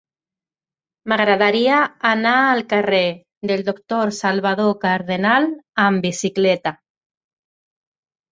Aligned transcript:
M'agradaria 1.11 1.81
anar 2.11 2.31
al 2.45 2.63
carrer 2.71 3.01
del 3.51 3.61
Doctor 3.69 4.13
Salvador 4.21 4.73
Cardenal 4.85 5.47
amb 5.87 6.07
bicicleta. 6.07 6.73